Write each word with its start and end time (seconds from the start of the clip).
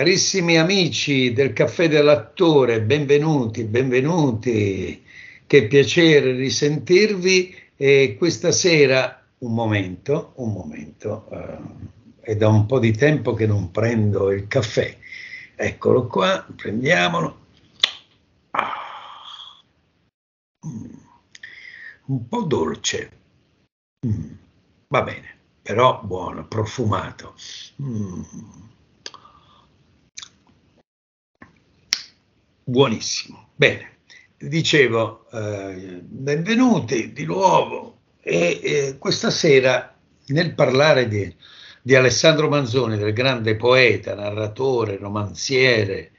Carissimi 0.00 0.56
amici 0.56 1.34
del 1.34 1.52
caffè 1.52 1.86
dell'attore, 1.86 2.80
benvenuti, 2.80 3.64
benvenuti, 3.64 5.04
che 5.46 5.66
piacere 5.66 6.32
risentirvi 6.32 7.54
e 7.76 8.16
questa 8.16 8.50
sera 8.50 9.22
un 9.40 9.52
momento, 9.52 10.32
un 10.36 10.52
momento, 10.54 11.28
eh, 11.30 12.30
è 12.30 12.34
da 12.34 12.48
un 12.48 12.64
po' 12.64 12.78
di 12.78 12.92
tempo 12.92 13.34
che 13.34 13.46
non 13.46 13.70
prendo 13.70 14.32
il 14.32 14.48
caffè, 14.48 14.96
eccolo 15.54 16.06
qua, 16.06 16.46
prendiamolo. 16.56 17.38
Mm. 20.66 20.92
Un 22.06 22.26
po' 22.26 22.42
dolce, 22.44 23.10
mm. 24.06 24.30
va 24.88 25.02
bene, 25.02 25.36
però 25.60 26.00
buono, 26.02 26.46
profumato. 26.46 27.34
Mm 27.82 28.22
buonissimo. 32.70 33.48
Bene, 33.56 33.98
dicevo, 34.38 35.26
eh, 35.32 36.00
benvenuti 36.02 37.12
di 37.12 37.24
nuovo. 37.24 37.98
E 38.22 38.60
eh, 38.62 38.96
questa 38.98 39.30
sera 39.30 39.94
nel 40.26 40.54
parlare 40.54 41.08
di, 41.08 41.34
di, 41.82 41.94
Alessandro 41.96 42.48
Manzoni, 42.48 42.96
del 42.96 43.12
grande 43.12 43.56
poeta, 43.56 44.14
narratore, 44.14 44.98
romanziere 44.98 46.12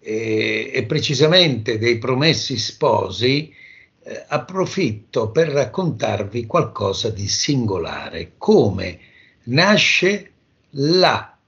e, 0.00 0.72
e 0.74 0.84
precisamente 0.84 1.78
dei 1.78 1.98
Promessi 1.98 2.58
Sposi, 2.58 3.54
eh, 4.02 4.24
approfitto 4.26 5.30
per 5.30 5.48
raccontarvi 5.48 6.44
qualcosa 6.46 7.10
di 7.10 7.28
singolare, 7.28 8.32
come 8.36 8.98
nasce 9.44 10.32
la 10.70 11.38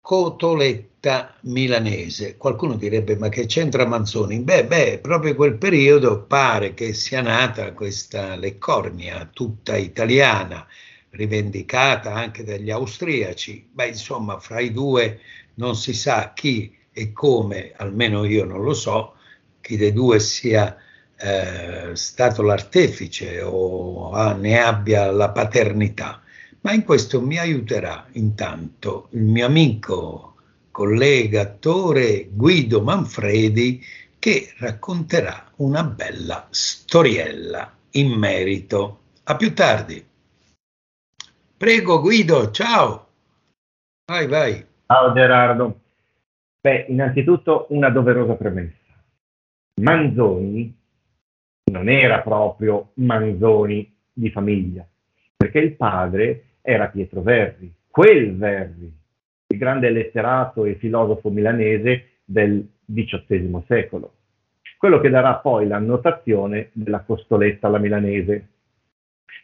cotoletta 0.00 0.93
milanese. 1.42 2.36
Qualcuno 2.36 2.76
direbbe 2.76 3.16
ma 3.16 3.28
che 3.28 3.46
c'entra 3.46 3.86
Manzoni? 3.86 4.40
Beh, 4.40 4.64
beh, 4.64 4.98
proprio 5.00 5.34
quel 5.34 5.56
periodo 5.56 6.22
pare 6.22 6.74
che 6.74 6.92
sia 6.94 7.20
nata 7.20 7.72
questa 7.72 8.36
Leccornia 8.36 9.28
tutta 9.32 9.76
italiana, 9.76 10.66
rivendicata 11.10 12.14
anche 12.14 12.44
dagli 12.44 12.70
austriaci. 12.70 13.68
Beh, 13.72 13.88
insomma, 13.88 14.38
fra 14.38 14.60
i 14.60 14.72
due 14.72 15.20
non 15.54 15.76
si 15.76 15.92
sa 15.92 16.32
chi 16.34 16.74
e 16.92 17.12
come, 17.12 17.72
almeno 17.76 18.24
io 18.24 18.44
non 18.44 18.62
lo 18.62 18.74
so, 18.74 19.14
chi 19.60 19.76
dei 19.76 19.92
due 19.92 20.20
sia 20.20 20.76
eh, 21.16 21.90
stato 21.94 22.42
l'artefice 22.42 23.40
o 23.42 24.10
ah, 24.12 24.32
ne 24.32 24.58
abbia 24.60 25.10
la 25.10 25.30
paternità 25.30 26.18
ma 26.64 26.72
in 26.72 26.82
questo 26.82 27.20
mi 27.20 27.38
aiuterà 27.38 28.06
intanto 28.12 29.08
il 29.10 29.24
mio 29.24 29.44
amico, 29.44 30.33
collega, 30.74 31.42
attore 31.42 32.26
Guido 32.32 32.82
Manfredi 32.82 33.80
che 34.18 34.52
racconterà 34.58 35.52
una 35.58 35.84
bella 35.84 36.48
storiella 36.50 37.72
in 37.92 38.10
merito. 38.10 39.02
A 39.22 39.36
più 39.36 39.54
tardi. 39.54 40.04
Prego 41.56 42.00
Guido, 42.00 42.50
ciao. 42.50 43.06
Vai, 44.04 44.26
vai. 44.26 44.66
Ciao 44.86 45.12
Gerardo. 45.12 45.80
Beh, 46.60 46.86
innanzitutto 46.88 47.66
una 47.68 47.90
doverosa 47.90 48.34
premessa. 48.34 49.00
Manzoni 49.80 50.76
non 51.70 51.88
era 51.88 52.20
proprio 52.20 52.90
Manzoni 52.94 53.96
di 54.12 54.28
famiglia, 54.30 54.84
perché 55.36 55.60
il 55.60 55.76
padre 55.76 56.56
era 56.62 56.88
Pietro 56.88 57.22
Verri, 57.22 57.72
quel 57.88 58.36
Verri, 58.36 59.02
il 59.54 59.58
grande 59.58 59.90
letterato 59.90 60.64
e 60.64 60.74
filosofo 60.74 61.30
milanese 61.30 62.18
del 62.24 62.68
XVIII 62.84 63.62
secolo, 63.66 64.12
quello 64.76 65.00
che 65.00 65.08
darà 65.08 65.36
poi 65.36 65.66
l'annotazione 65.66 66.68
della 66.72 67.00
costoletta 67.00 67.68
alla 67.68 67.78
milanese. 67.78 68.48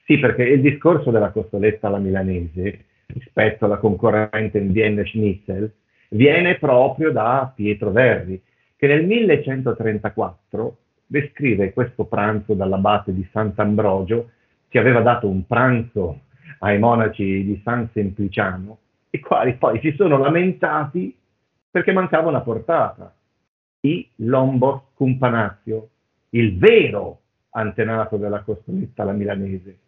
Sì, 0.05 0.19
perché 0.19 0.43
il 0.43 0.61
discorso 0.61 1.11
della 1.11 1.31
costoletta 1.31 1.87
alla 1.87 1.99
milanese 1.99 2.85
rispetto 3.07 3.65
alla 3.65 3.79
concorrente 3.79 4.59
in 4.59 4.73
Vienna 4.73 5.05
Schnitzel 5.05 5.73
viene 6.11 6.59
proprio 6.59 7.11
da 7.11 7.51
Pietro 7.55 7.91
Verri, 7.91 8.41
che 8.77 8.87
nel 8.87 9.07
1134 9.07 10.77
descrive 11.07 11.73
questo 11.73 12.05
pranzo 12.05 12.55
dall'abate 12.55 13.15
di 13.15 13.27
Sant'Ambrogio, 13.33 14.31
che 14.69 14.79
aveva 14.79 15.01
dato 15.01 15.29
un 15.29 15.47
pranzo 15.47 16.21
ai 16.61 16.79
monaci 16.79 17.45
di 17.45 17.61
San 17.65 17.89
Sempliciano, 17.93 18.79
i 19.11 19.21
quali 19.21 19.55
poi 19.57 19.81
si 19.81 19.93
sono 19.97 20.19
lamentati 20.19 21.17
perché 21.71 21.93
mancava 21.93 22.29
una 22.29 22.41
portata. 22.41 23.15
I 23.81 24.09
Lombos 24.17 24.83
Cumpanazio, 24.95 25.89
il 26.31 26.59
vero 26.59 27.21
antenato 27.51 28.17
della 28.17 28.43
costoletta 28.43 29.03
alla 29.03 29.13
milanese. 29.13 29.79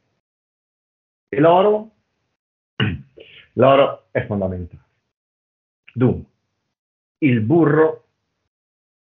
E 1.28 1.40
l'oro? 1.40 1.90
L'oro 3.54 4.06
è 4.10 4.24
fondamentale. 4.26 4.80
Dunque, 5.92 6.30
il 7.18 7.40
burro 7.40 8.04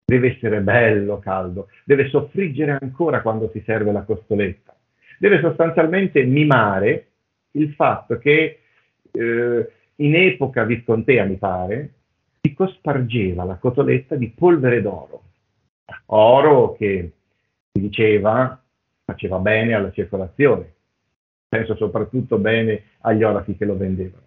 deve 0.03 0.35
essere 0.35 0.61
bello 0.61 1.19
caldo, 1.19 1.69
deve 1.85 2.09
soffriggere 2.09 2.77
ancora 2.79 3.21
quando 3.21 3.49
si 3.53 3.61
serve 3.65 3.91
la 3.91 4.03
costoletta, 4.03 4.75
deve 5.19 5.39
sostanzialmente 5.39 6.23
mimare 6.23 7.07
il 7.51 7.73
fatto 7.73 8.17
che 8.17 8.59
eh, 9.11 9.71
in 10.01 10.15
epoca 10.15 10.63
viscontea, 10.63 11.25
mi 11.25 11.37
pare, 11.37 11.93
si 12.41 12.53
cospargeva 12.53 13.43
la 13.43 13.55
cotoletta 13.55 14.15
di 14.15 14.29
polvere 14.29 14.81
d'oro. 14.81 15.23
Oro 16.07 16.73
che 16.73 17.11
si 17.71 17.81
diceva 17.81 18.61
faceva 19.03 19.37
bene 19.39 19.73
alla 19.73 19.91
circolazione, 19.91 20.73
penso 21.47 21.75
soprattutto 21.75 22.37
bene 22.37 22.83
agli 23.01 23.23
orafi 23.23 23.55
che 23.57 23.65
lo 23.65 23.77
vendevano. 23.77 24.23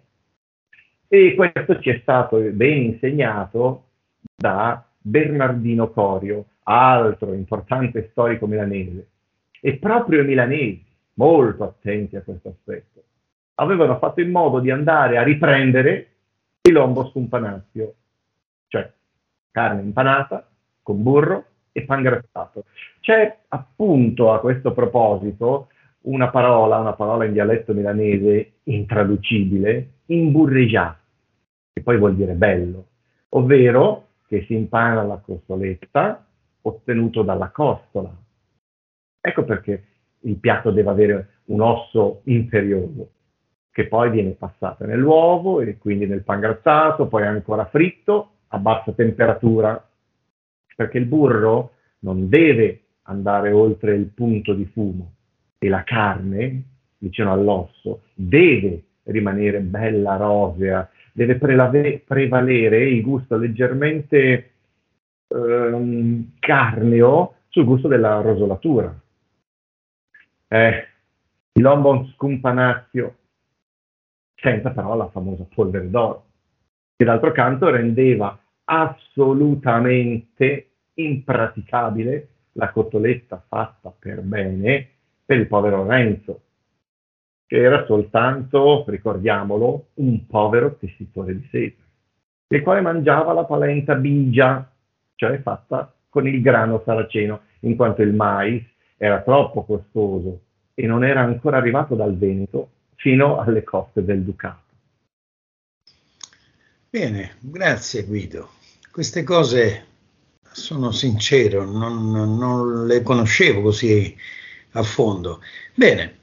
E 1.07 1.33
questo 1.35 1.79
ci 1.79 1.89
è 1.89 1.99
stato 2.01 2.37
ben 2.37 2.83
insegnato 2.83 3.83
da 4.35 4.83
Bernardino 4.99 5.91
Corio, 5.91 6.45
altro 6.63 7.33
importante 7.33 8.09
storico 8.11 8.47
milanese. 8.47 9.07
E 9.59 9.77
proprio 9.77 10.21
i 10.21 10.25
milanesi, 10.25 10.83
molto 11.13 11.63
attenti 11.63 12.15
a 12.15 12.21
questo 12.21 12.49
aspetto, 12.49 13.03
avevano 13.55 13.97
fatto 13.97 14.21
in 14.21 14.31
modo 14.31 14.59
di 14.59 14.71
andare 14.71 15.17
a 15.17 15.23
riprendere 15.23 16.09
il 16.61 16.73
lombo 16.73 17.07
scumpanazio, 17.09 17.93
cioè 18.67 18.91
carne 19.51 19.81
impanata 19.81 20.47
con 20.81 21.01
burro 21.01 21.45
e 21.71 21.83
pangrattato. 21.83 22.65
C'è 22.99 23.37
appunto 23.49 24.33
a 24.33 24.39
questo 24.39 24.73
proposito 24.73 25.69
una 26.01 26.29
parola, 26.29 26.77
una 26.79 26.93
parola 26.93 27.25
in 27.25 27.33
dialetto 27.33 27.73
milanese 27.73 28.59
intraducibile, 28.63 29.89
imburreggià, 30.07 30.97
che 31.73 31.81
poi 31.81 31.97
vuol 31.97 32.15
dire 32.15 32.33
bello, 32.33 32.87
ovvero 33.29 34.07
che 34.27 34.43
si 34.45 34.55
impana 34.55 35.03
la 35.03 35.17
costoletta 35.17 36.25
ottenuto 36.61 37.21
dalla 37.21 37.49
costola. 37.49 38.11
Ecco 39.21 39.43
perché 39.43 39.85
il 40.21 40.35
piatto 40.37 40.71
deve 40.71 40.89
avere 40.89 41.29
un 41.45 41.61
osso 41.61 42.21
inferiore 42.25 43.09
che 43.75 43.87
poi 43.87 44.09
viene 44.09 44.29
passata 44.29 44.85
nell'uovo 44.85 45.59
e 45.59 45.77
quindi 45.77 46.05
nel 46.07 46.23
pangrattato, 46.23 47.07
poi 47.07 47.23
ancora 47.23 47.65
fritto 47.65 48.29
a 48.47 48.57
bassa 48.57 48.93
temperatura, 48.93 49.85
perché 50.77 50.97
il 50.97 51.03
burro 51.03 51.71
non 51.99 52.29
deve 52.29 52.83
andare 53.01 53.51
oltre 53.51 53.93
il 53.95 54.05
punto 54.05 54.53
di 54.53 54.63
fumo 54.67 55.11
e 55.57 55.67
la 55.67 55.83
carne, 55.83 56.63
vicino 56.99 57.33
all'osso, 57.33 58.03
deve 58.13 58.81
rimanere 59.03 59.59
bella 59.59 60.15
rosea, 60.15 60.89
deve 61.11 61.35
prelave- 61.35 62.01
prevalere 62.07 62.87
il 62.87 63.01
gusto 63.01 63.35
leggermente 63.35 64.51
ehm, 65.27 66.31
carneo 66.39 67.33
sul 67.49 67.65
gusto 67.65 67.89
della 67.89 68.21
rosolatura. 68.21 68.97
Eh, 70.47 70.87
il 71.51 71.61
lombon 71.61 72.07
scumpanazio 72.13 73.15
senza 74.45 74.69
però 74.69 74.95
la 74.95 75.09
famosa 75.09 75.43
polvere 75.51 75.89
d'oro, 75.89 76.25
che 76.95 77.03
d'altro 77.03 77.31
canto 77.31 77.71
rendeva 77.71 78.39
assolutamente 78.65 80.69
impraticabile 80.93 82.27
la 82.53 82.69
cotoletta 82.69 83.43
fatta 83.47 83.91
per 83.97 84.21
bene 84.21 84.89
per 85.25 85.39
il 85.39 85.47
povero 85.47 85.87
Renzo, 85.87 86.41
che 87.47 87.57
era 87.57 87.85
soltanto, 87.85 88.85
ricordiamolo, 88.87 89.87
un 89.95 90.27
povero 90.27 90.75
tessitore 90.75 91.35
di 91.35 91.47
seta, 91.49 91.81
il 92.49 92.61
quale 92.61 92.81
mangiava 92.81 93.33
la 93.33 93.45
palenta 93.45 93.95
bigia, 93.95 94.71
cioè 95.15 95.41
fatta 95.41 95.91
con 96.07 96.27
il 96.27 96.39
grano 96.41 96.83
saraceno, 96.85 97.41
in 97.61 97.75
quanto 97.75 98.03
il 98.03 98.13
mais 98.13 98.61
era 98.97 99.21
troppo 99.21 99.65
costoso 99.65 100.41
e 100.75 100.85
non 100.85 101.03
era 101.03 101.21
ancora 101.21 101.57
arrivato 101.57 101.95
dal 101.95 102.15
Veneto 102.15 102.69
fino 102.95 103.39
alle 103.39 103.63
coste 103.63 104.03
del 104.03 104.23
Ducato. 104.23 104.63
Bene, 106.89 107.35
grazie 107.39 108.05
Guido. 108.05 108.51
Queste 108.89 109.23
cose, 109.23 109.85
sono 110.51 110.91
sincero, 110.91 111.65
non, 111.65 112.37
non 112.37 112.87
le 112.87 113.01
conoscevo 113.01 113.61
così 113.61 114.15
a 114.71 114.83
fondo. 114.83 115.41
Bene, 115.73 116.19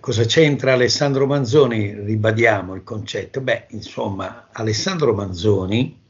cosa 0.00 0.24
c'entra 0.24 0.72
Alessandro 0.72 1.26
Manzoni? 1.26 1.92
Ribadiamo 1.92 2.74
il 2.74 2.82
concetto. 2.82 3.42
Beh, 3.42 3.66
insomma, 3.70 4.48
Alessandro 4.52 5.12
Manzoni 5.12 6.00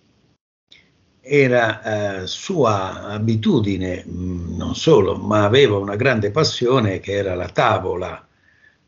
era 1.21 2.21
eh, 2.23 2.27
sua 2.27 3.07
abitudine, 3.07 4.05
mh, 4.07 4.23
mm, 4.23 4.57
non 4.57 4.77
solo, 4.77 5.17
ma 5.17 5.45
aveva 5.45 5.79
una 5.79 5.97
grande 5.97 6.31
passione 6.31 7.01
che 7.01 7.13
era 7.13 7.35
la 7.35 7.49
tavola 7.49 8.25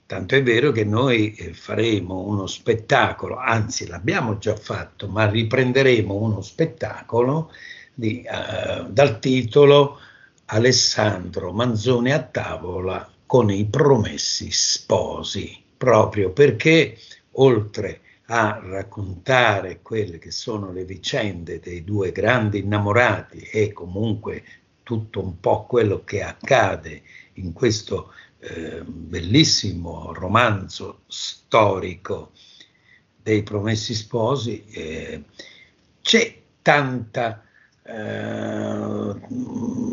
Tanto 0.06 0.37
è 0.37 0.43
vero 0.43 0.70
che 0.70 0.85
noi 0.85 1.35
eh, 1.35 1.53
faremo 1.53 2.20
uno 2.20 2.47
spettacolo, 2.47 3.38
anzi 3.38 3.88
l'abbiamo 3.88 4.38
già 4.38 4.55
fatto, 4.55 5.08
ma 5.08 5.29
riprenderemo 5.29 6.14
uno 6.14 6.41
spettacolo 6.43 7.50
di, 7.93 8.25
uh, 8.25 8.88
dal 8.88 9.19
titolo 9.19 9.99
Alessandro 10.44 11.53
Manzoni 11.53 12.12
a 12.12 12.23
tavola 12.23 13.11
con 13.26 13.50
i 13.50 13.64
promessi 13.64 14.49
sposi, 14.53 15.61
proprio 15.76 16.31
perché 16.31 16.97
oltre 17.32 18.03
a 18.26 18.61
raccontare 18.62 19.81
quelle 19.82 20.19
che 20.19 20.31
sono 20.31 20.70
le 20.70 20.85
vicende 20.85 21.58
dei 21.58 21.82
due 21.82 22.12
grandi 22.12 22.61
innamorati 22.61 23.38
e 23.38 23.73
comunque 23.73 24.44
tutto 24.85 25.20
un 25.20 25.41
po' 25.41 25.67
quello 25.67 26.05
che 26.05 26.23
accade 26.23 27.03
in 27.35 27.53
questo 27.53 28.12
eh, 28.48 28.82
bellissimo 28.84 30.12
romanzo 30.12 31.00
storico 31.08 32.31
dei 33.20 33.43
Promessi 33.43 33.93
Sposi, 33.93 34.64
eh, 34.70 35.25
c'è 36.00 36.40
tanta 36.62 37.43
eh, 37.82 39.14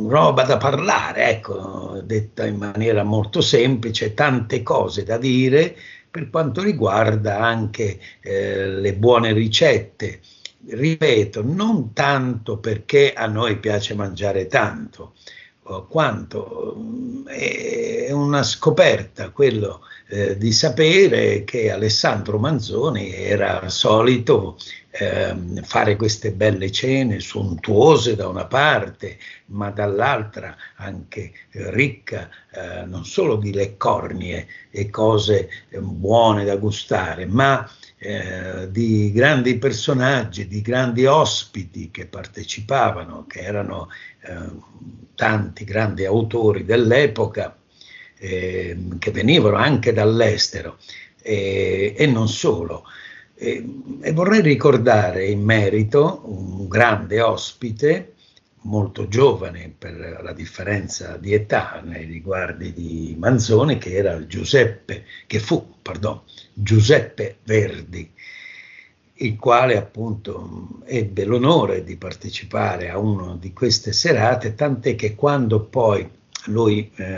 roba 0.08 0.44
da 0.44 0.58
parlare, 0.58 1.30
ecco, 1.30 2.02
detta 2.04 2.46
in 2.46 2.58
maniera 2.58 3.04
molto 3.04 3.42
semplice, 3.42 4.14
tante 4.14 4.62
cose 4.62 5.04
da 5.04 5.18
dire 5.18 5.76
per 6.12 6.30
quanto 6.30 6.62
riguarda 6.62 7.40
anche 7.40 8.00
eh, 8.22 8.68
le 8.68 8.94
buone 8.94 9.34
ricette. 9.34 10.20
Ripeto, 10.66 11.44
non 11.44 11.92
tanto 11.92 12.58
perché 12.60 13.14
a 13.14 13.26
noi 13.26 13.58
piace 13.58 13.96
mangiare 13.96 14.46
tanto, 14.46 15.16
quanto 15.88 17.24
è 17.26 18.12
una 18.12 18.44
scoperta 18.44 19.30
quello 19.30 19.82
eh, 20.10 20.38
di 20.38 20.52
sapere 20.52 21.44
che 21.44 21.72
Alessandro 21.72 22.38
Manzoni 22.38 23.14
era 23.14 23.70
solito 23.70 24.58
eh, 24.96 25.36
fare 25.64 25.96
queste 25.96 26.32
belle 26.32 26.72
cene 26.72 27.20
sontuose 27.20 28.16
da 28.16 28.28
una 28.28 28.46
parte, 28.46 29.18
ma 29.48 29.72
dall'altra 29.72 30.56
anche 30.76 31.32
ricca 31.52 32.30
eh, 32.52 32.86
non 32.86 33.04
solo 33.04 33.38
di 33.38 33.52
leccornie 33.52 34.46
e 34.70 34.92
cose 34.92 35.50
eh, 35.70 35.80
buone 35.80 36.46
da 36.46 36.58
gustare, 36.58 37.26
ma 37.26 37.68
eh, 37.98 38.70
di 38.70 39.12
grandi 39.12 39.58
personaggi, 39.58 40.48
di 40.48 40.62
grandi 40.62 41.06
ospiti 41.06 41.90
che 41.90 42.06
partecipavano, 42.06 43.26
che 43.26 43.40
erano 43.40 43.90
eh, 44.22 44.36
tanti 45.16 45.64
grandi 45.64 46.06
autori 46.06 46.66
dell'epoca, 46.66 47.58
eh, 48.20 48.78
che 49.00 49.12
venivano 49.12 49.56
anche 49.56 49.92
dall'estero 49.92 50.78
e 51.26 52.06
non 52.12 52.28
solo. 52.28 52.84
E, 53.44 53.62
vorrei 54.14 54.42
ricordare 54.42 55.28
in 55.28 55.44
merito 55.44 56.22
un 56.28 56.66
grande 56.70 57.20
ospite, 57.20 58.14
molto 58.62 59.10
giovane 59.10 59.74
per 59.78 60.22
la 60.24 60.32
differenza 60.32 61.18
di 61.18 61.34
età 61.34 61.82
nei 61.84 62.06
riguardi 62.06 62.72
di 62.72 63.18
Manzoni, 63.20 63.78
che 63.78 63.96
era 63.96 64.26
Giuseppe, 64.26 65.04
che 65.28 65.40
fu, 65.40 65.76
pardon, 65.82 66.22
Giuseppe 66.54 67.40
Verdi, 67.44 68.10
il 69.16 69.36
quale 69.36 69.76
appunto 69.76 70.80
ebbe 70.86 71.26
l'onore 71.26 71.84
di 71.84 71.98
partecipare 71.98 72.90
a 72.90 72.98
una 72.98 73.36
di 73.38 73.52
queste 73.52 73.92
serate, 73.92 74.56
tant'è 74.56 74.96
che 74.96 75.16
quando 75.16 75.60
poi 75.66 76.10
lui, 76.46 76.92
eh, 76.96 77.18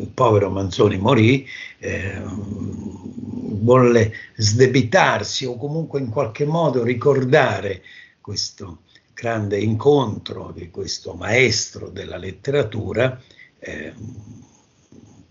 il 0.00 0.10
povero 0.14 0.50
Manzoni, 0.50 0.96
morì, 0.98 1.46
eh, 1.78 2.22
volle 2.24 4.12
sdebitarsi 4.36 5.44
o 5.44 5.56
comunque 5.56 6.00
in 6.00 6.08
qualche 6.08 6.44
modo 6.44 6.82
ricordare 6.82 7.82
questo 8.20 8.82
grande 9.12 9.58
incontro 9.58 10.52
di 10.54 10.70
questo 10.70 11.14
maestro 11.14 11.88
della 11.88 12.16
letteratura, 12.16 13.20
eh, 13.58 13.92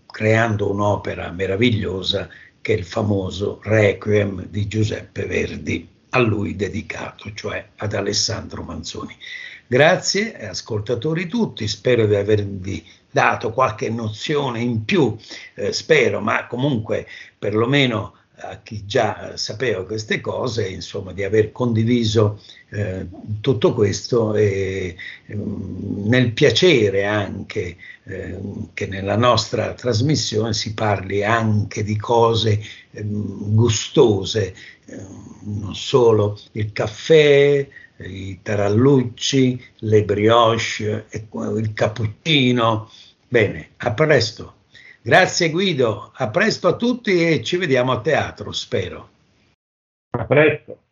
creando 0.06 0.70
un'opera 0.70 1.30
meravigliosa 1.30 2.28
che 2.60 2.74
è 2.74 2.76
il 2.76 2.84
famoso 2.84 3.60
Requiem 3.62 4.46
di 4.46 4.66
Giuseppe 4.66 5.24
Verdi, 5.24 5.88
a 6.10 6.18
lui 6.18 6.56
dedicato, 6.56 7.32
cioè 7.34 7.66
ad 7.76 7.94
Alessandro 7.94 8.62
Manzoni. 8.62 9.16
Grazie 9.70 10.48
ascoltatori 10.48 11.26
tutti, 11.26 11.68
spero 11.68 12.06
di 12.06 12.14
avervi 12.14 12.82
dato 13.10 13.52
qualche 13.52 13.90
nozione 13.90 14.60
in 14.60 14.86
più, 14.86 15.14
eh, 15.56 15.74
spero, 15.74 16.20
ma 16.20 16.46
comunque 16.46 17.06
perlomeno 17.38 18.14
a 18.36 18.60
chi 18.62 18.86
già 18.86 19.36
sapeva 19.36 19.84
queste 19.84 20.22
cose, 20.22 20.66
insomma, 20.68 21.12
di 21.12 21.22
aver 21.22 21.52
condiviso 21.52 22.40
eh, 22.70 23.06
tutto 23.42 23.74
questo 23.74 24.34
e 24.34 24.96
eh, 25.26 25.34
nel 25.34 26.32
piacere 26.32 27.04
anche 27.04 27.76
eh, 28.04 28.40
che 28.72 28.86
nella 28.86 29.18
nostra 29.18 29.74
trasmissione 29.74 30.54
si 30.54 30.72
parli 30.72 31.22
anche 31.22 31.84
di 31.84 31.98
cose 31.98 32.58
ehm, 32.92 33.54
gustose, 33.54 34.54
ehm, 34.86 35.60
non 35.60 35.74
solo 35.74 36.40
il 36.52 36.72
caffè, 36.72 37.68
i 37.98 38.40
tarallucci, 38.42 39.64
le 39.80 40.04
brioche, 40.04 41.06
il 41.10 41.72
cappuccino. 41.74 42.90
Bene, 43.28 43.70
a 43.78 43.92
presto. 43.92 44.54
Grazie 45.02 45.50
Guido, 45.50 46.12
a 46.14 46.28
presto 46.28 46.68
a 46.68 46.76
tutti 46.76 47.26
e 47.26 47.42
ci 47.42 47.56
vediamo 47.56 47.92
a 47.92 48.00
teatro, 48.00 48.52
spero. 48.52 49.10
A 50.10 50.24
presto. 50.24 50.87